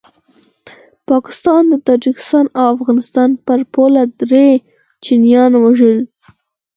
پاکستان 1.09 1.61
د 1.71 1.73
تاجکستان 1.89 2.45
او 2.59 2.65
افغانستان 2.75 3.29
پر 3.45 3.59
پوله 3.73 4.03
دري 4.19 4.49
چینایان 5.03 5.51
ووژل 5.57 5.99